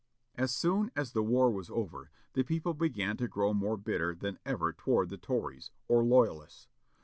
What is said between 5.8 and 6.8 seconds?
or loyalists.